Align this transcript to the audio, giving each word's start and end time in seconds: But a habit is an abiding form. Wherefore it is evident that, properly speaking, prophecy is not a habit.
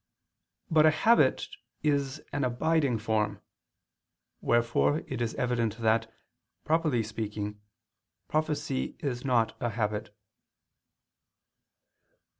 But 0.71 0.87
a 0.87 0.89
habit 0.89 1.45
is 1.83 2.23
an 2.33 2.43
abiding 2.43 2.97
form. 2.97 3.39
Wherefore 4.39 5.03
it 5.05 5.21
is 5.21 5.35
evident 5.35 5.77
that, 5.77 6.11
properly 6.65 7.03
speaking, 7.03 7.61
prophecy 8.27 8.95
is 9.01 9.23
not 9.23 9.55
a 9.59 9.69
habit. 9.69 10.11